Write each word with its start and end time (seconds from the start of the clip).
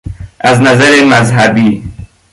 از 0.39 0.61
نظر 0.61 1.03
مذهبی 1.03 1.83